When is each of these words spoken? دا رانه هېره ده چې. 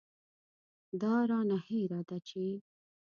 دا 1.01 1.13
رانه 1.29 1.57
هېره 1.67 2.01
ده 2.09 2.17
چې. 2.27 2.45